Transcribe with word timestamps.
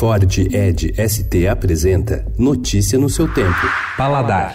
Ford 0.00 0.24
Ed 0.50 0.94
ST 0.96 1.46
apresenta 1.46 2.24
Notícia 2.38 2.98
no 2.98 3.10
seu 3.10 3.30
tempo. 3.34 3.60
Paladar. 3.98 4.54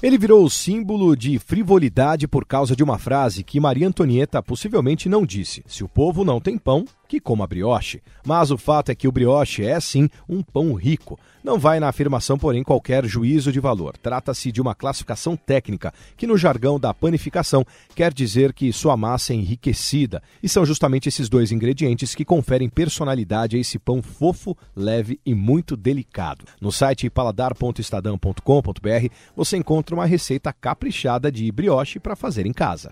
Ele 0.00 0.16
virou 0.16 0.48
símbolo 0.48 1.16
de 1.16 1.40
frivolidade 1.40 2.28
por 2.28 2.46
causa 2.46 2.76
de 2.76 2.84
uma 2.84 2.96
frase 2.96 3.42
que 3.42 3.58
Maria 3.58 3.88
Antonieta 3.88 4.40
possivelmente 4.40 5.08
não 5.08 5.26
disse: 5.26 5.64
Se 5.66 5.82
o 5.82 5.88
povo 5.88 6.22
não 6.22 6.40
tem 6.40 6.56
pão, 6.56 6.84
que 7.08 7.18
coma 7.18 7.46
brioche. 7.46 8.02
Mas 8.24 8.50
o 8.50 8.58
fato 8.58 8.90
é 8.90 8.94
que 8.94 9.08
o 9.08 9.12
brioche 9.12 9.64
é 9.64 9.80
sim 9.80 10.08
um 10.28 10.42
pão 10.42 10.74
rico. 10.74 11.18
Não 11.42 11.58
vai 11.58 11.80
na 11.80 11.88
afirmação, 11.88 12.38
porém, 12.38 12.62
qualquer 12.62 13.06
juízo 13.06 13.50
de 13.50 13.58
valor. 13.58 13.96
Trata-se 13.96 14.52
de 14.52 14.60
uma 14.60 14.74
classificação 14.74 15.34
técnica, 15.34 15.94
que 16.16 16.26
no 16.26 16.36
jargão 16.36 16.78
da 16.78 16.92
panificação 16.92 17.64
quer 17.94 18.12
dizer 18.12 18.52
que 18.52 18.72
sua 18.72 18.96
massa 18.96 19.32
é 19.32 19.36
enriquecida. 19.36 20.22
E 20.42 20.48
são 20.48 20.66
justamente 20.66 21.08
esses 21.08 21.28
dois 21.28 21.50
ingredientes 21.50 22.14
que 22.14 22.24
conferem 22.24 22.68
personalidade 22.68 23.56
a 23.56 23.60
esse 23.60 23.78
pão 23.78 24.02
fofo, 24.02 24.56
leve 24.76 25.18
e 25.24 25.34
muito 25.34 25.76
delicado. 25.76 26.44
No 26.60 26.70
site 26.70 27.08
paladar.estadão.com.br 27.08 29.08
você 29.34 29.56
encontra 29.56 29.94
uma 29.94 30.04
receita 30.04 30.52
caprichada 30.52 31.32
de 31.32 31.50
brioche 31.50 31.98
para 31.98 32.14
fazer 32.14 32.44
em 32.44 32.52
casa. 32.52 32.90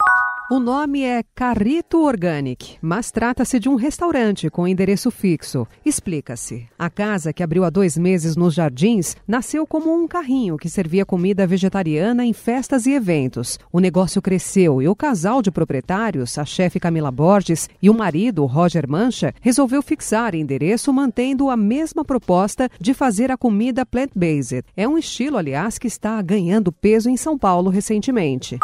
O 0.48 0.60
nome 0.60 1.02
é 1.02 1.24
Carrito 1.34 2.04
Organic, 2.04 2.78
mas 2.80 3.10
trata-se 3.10 3.58
de 3.58 3.68
um 3.68 3.74
restaurante 3.74 4.48
com 4.48 4.68
endereço 4.68 5.10
fixo. 5.10 5.66
Explica-se. 5.84 6.68
A 6.78 6.88
casa, 6.88 7.32
que 7.32 7.42
abriu 7.42 7.64
há 7.64 7.70
dois 7.70 7.98
meses 7.98 8.36
nos 8.36 8.54
jardins, 8.54 9.16
nasceu 9.26 9.66
como 9.66 9.92
um 9.92 10.06
carrinho 10.06 10.56
que 10.56 10.68
servia 10.68 11.04
comida 11.04 11.48
vegetariana 11.48 12.24
em 12.24 12.32
festas 12.32 12.86
e 12.86 12.92
eventos. 12.92 13.58
O 13.72 13.80
negócio 13.80 14.22
cresceu 14.22 14.80
e 14.80 14.86
o 14.86 14.94
casal 14.94 15.42
de 15.42 15.50
proprietários, 15.50 16.38
a 16.38 16.44
chefe 16.44 16.78
Camila 16.78 17.10
Borges 17.10 17.68
e 17.82 17.90
o 17.90 17.94
marido, 17.94 18.46
Roger 18.46 18.88
Mancha, 18.88 19.34
resolveu 19.40 19.82
fixar 19.82 20.32
endereço 20.32 20.92
mantendo 20.92 21.50
a 21.50 21.56
mesma 21.56 22.04
proposta 22.04 22.70
de 22.80 22.94
fazer 22.94 23.32
a 23.32 23.36
comida 23.36 23.84
plant-based. 23.84 24.62
É 24.76 24.86
um 24.86 24.96
estilo, 24.96 25.38
aliás, 25.38 25.76
que 25.76 25.88
está 25.88 26.22
ganhando 26.22 26.70
peso 26.70 27.10
em 27.10 27.16
São 27.16 27.36
Paulo 27.36 27.68
recentemente. 27.68 28.60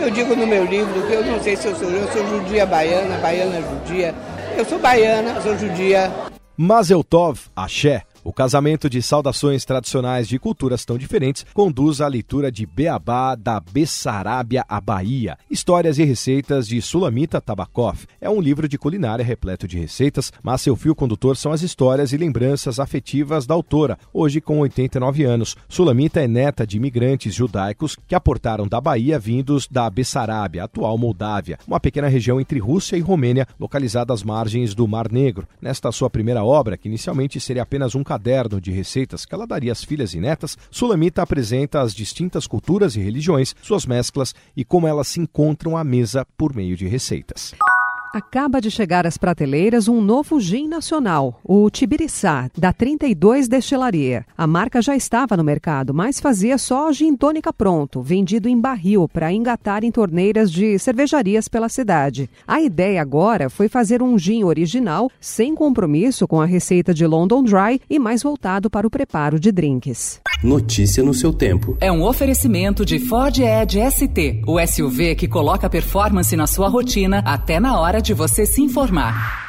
Eu 0.00 0.10
digo 0.10 0.34
no 0.34 0.46
meu 0.46 0.64
livro 0.64 1.06
que 1.06 1.12
eu 1.12 1.24
não 1.24 1.40
sei 1.42 1.56
se 1.56 1.68
eu 1.68 1.76
sou, 1.76 1.88
eu 1.88 2.10
sou 2.12 2.26
judia 2.26 2.66
baiana, 2.66 3.18
baiana 3.18 3.60
judia. 3.60 4.14
Eu 4.56 4.64
sou 4.64 4.78
baiana, 4.78 5.40
sou 5.40 5.56
judia. 5.56 6.10
Mazel 6.56 7.02
Tov, 7.02 7.40
axé, 7.56 8.02
o 8.24 8.32
casamento 8.32 8.88
de 8.88 9.02
saudações 9.02 9.64
tradicionais 9.64 10.28
de 10.28 10.38
culturas 10.38 10.84
tão 10.84 10.96
diferentes 10.96 11.44
conduz 11.52 12.00
à 12.00 12.06
leitura 12.06 12.50
de 12.50 12.64
Beabá 12.64 13.34
da 13.34 13.60
Bessarábia 13.60 14.64
à 14.68 14.80
Bahia, 14.80 15.38
histórias 15.50 15.98
e 15.98 16.04
receitas 16.04 16.68
de 16.68 16.80
Sulamita 16.80 17.40
Tabakov. 17.40 18.06
É 18.20 18.30
um 18.30 18.40
livro 18.40 18.68
de 18.68 18.78
culinária 18.78 19.24
repleto 19.24 19.66
de 19.66 19.78
receitas, 19.78 20.32
mas 20.42 20.60
seu 20.60 20.76
fio 20.76 20.94
condutor 20.94 21.36
são 21.36 21.52
as 21.52 21.62
histórias 21.62 22.12
e 22.12 22.16
lembranças 22.16 22.78
afetivas 22.78 23.46
da 23.46 23.54
autora, 23.54 23.98
hoje 24.12 24.40
com 24.40 24.60
89 24.60 25.24
anos. 25.24 25.56
Sulamita 25.68 26.20
é 26.20 26.28
neta 26.28 26.66
de 26.66 26.76
imigrantes 26.76 27.34
judaicos 27.34 27.96
que 28.06 28.14
aportaram 28.14 28.66
da 28.66 28.80
Bahia 28.80 29.18
vindos 29.18 29.68
da 29.68 29.88
Bessarábia, 29.88 30.64
atual 30.64 30.96
Moldávia, 30.98 31.58
uma 31.66 31.80
pequena 31.80 32.08
região 32.08 32.40
entre 32.40 32.58
Rússia 32.58 32.96
e 32.96 33.00
Romênia, 33.00 33.46
localizada 33.58 34.12
às 34.12 34.22
margens 34.22 34.74
do 34.74 34.86
Mar 34.86 35.10
Negro. 35.10 35.46
Nesta 35.60 35.90
sua 35.92 36.10
primeira 36.10 36.44
obra, 36.44 36.76
que 36.76 36.88
inicialmente 36.88 37.40
seria 37.40 37.62
apenas 37.62 37.94
um 37.94 38.02
caderno 38.12 38.60
de 38.60 38.70
receitas 38.70 39.24
que 39.24 39.34
ela 39.34 39.46
daria 39.46 39.72
às 39.72 39.82
filhas 39.82 40.12
e 40.12 40.20
netas, 40.20 40.58
Sulamita 40.70 41.22
apresenta 41.22 41.80
as 41.80 41.94
distintas 41.94 42.46
culturas 42.46 42.94
e 42.94 43.00
religiões, 43.00 43.54
suas 43.62 43.86
mesclas 43.86 44.34
e 44.54 44.66
como 44.66 44.86
elas 44.86 45.08
se 45.08 45.18
encontram 45.18 45.78
à 45.78 45.82
mesa 45.82 46.26
por 46.36 46.54
meio 46.54 46.76
de 46.76 46.86
receitas. 46.86 47.54
Acaba 48.14 48.60
de 48.60 48.70
chegar 48.70 49.06
às 49.06 49.16
prateleiras 49.16 49.88
um 49.88 50.02
novo 50.02 50.38
gin 50.38 50.68
nacional, 50.68 51.40
o 51.42 51.70
Tibiriçá, 51.70 52.50
da 52.54 52.70
32 52.70 53.48
Destilaria. 53.48 54.26
A 54.36 54.46
marca 54.46 54.82
já 54.82 54.94
estava 54.94 55.34
no 55.34 55.42
mercado, 55.42 55.94
mas 55.94 56.20
fazia 56.20 56.58
só 56.58 56.92
gin 56.92 57.16
tônica 57.16 57.50
pronto, 57.54 58.02
vendido 58.02 58.50
em 58.50 58.60
barril 58.60 59.08
para 59.08 59.32
engatar 59.32 59.82
em 59.82 59.90
torneiras 59.90 60.52
de 60.52 60.78
cervejarias 60.78 61.48
pela 61.48 61.70
cidade. 61.70 62.28
A 62.46 62.60
ideia 62.60 63.00
agora 63.00 63.48
foi 63.48 63.66
fazer 63.66 64.02
um 64.02 64.18
gin 64.18 64.44
original, 64.44 65.10
sem 65.18 65.54
compromisso 65.54 66.28
com 66.28 66.38
a 66.38 66.44
receita 66.44 66.92
de 66.92 67.06
London 67.06 67.42
Dry 67.42 67.80
e 67.88 67.98
mais 67.98 68.22
voltado 68.22 68.68
para 68.68 68.86
o 68.86 68.90
preparo 68.90 69.40
de 69.40 69.50
drinks. 69.50 70.20
Notícia 70.44 71.02
no 71.02 71.14
seu 71.14 71.32
tempo. 71.32 71.78
É 71.80 71.90
um 71.90 72.02
oferecimento 72.02 72.84
de 72.84 72.98
Ford 72.98 73.38
Edge 73.38 73.78
ST, 73.90 74.42
o 74.46 74.60
SUV 74.66 75.14
que 75.14 75.28
coloca 75.28 75.70
performance 75.70 76.36
na 76.36 76.46
sua 76.46 76.68
rotina 76.68 77.22
até 77.24 77.58
na 77.58 77.80
hora 77.80 78.01
de 78.02 78.12
você 78.12 78.44
se 78.44 78.60
informar. 78.60 79.41